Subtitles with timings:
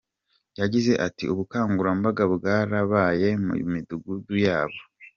[0.59, 4.79] Yagize ati “Ubukangurambaga bwarabaye mu Midugudu yabo.